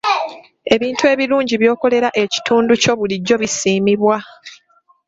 Ebintu 0.75 1.03
ebirungi 1.13 1.55
by'okolera 1.61 2.09
ekitundu 2.23 2.71
kyo 2.81 2.93
bulijjo 2.99 3.35
bisiimibwa. 3.41 4.17